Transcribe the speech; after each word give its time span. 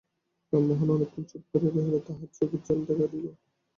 রামমোহন 0.53 0.89
অনেকক্ষণ 0.89 1.23
চুপ 1.29 1.43
করিয়া 1.51 1.71
রহিল, 1.75 1.95
তাহার 2.07 2.29
চোখে 2.37 2.57
জল 2.65 2.79
দেখা 2.87 3.07
দিল। 3.11 3.25